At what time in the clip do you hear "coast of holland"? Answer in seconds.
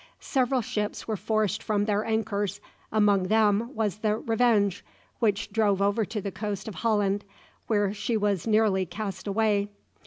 6.31-7.23